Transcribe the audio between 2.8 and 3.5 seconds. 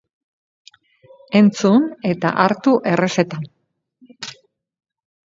errezeta!